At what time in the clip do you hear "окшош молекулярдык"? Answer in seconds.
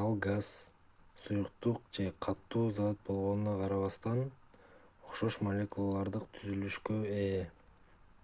4.26-6.28